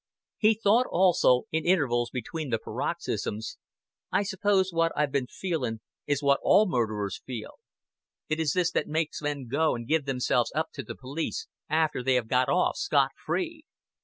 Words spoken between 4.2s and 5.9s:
suppose what I've been feeling